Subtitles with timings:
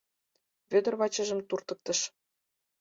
[0.71, 1.99] Вӧдыр вачыжым туртыктыш.